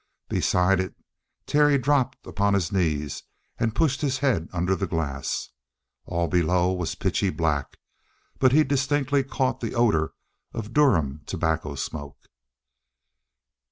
Beside 0.29 0.79
it 0.79 0.95
Terry 1.45 1.77
dropped 1.77 2.25
upon 2.25 2.55
his 2.55 2.71
knees 2.71 3.21
and 3.59 3.75
pushed 3.75 4.01
his 4.01 4.17
head 4.17 4.49
under 4.51 4.75
the 4.75 4.87
glass. 4.87 5.49
All 6.05 6.27
below 6.27 6.73
was 6.73 6.95
pitchy 6.95 7.29
black, 7.29 7.77
but 8.39 8.51
he 8.51 8.63
distinctly 8.63 9.23
caught 9.23 9.59
the 9.59 9.75
odor 9.75 10.13
of 10.55 10.73
Durham 10.73 11.21
tobacco 11.27 11.75
smoke. 11.75 12.17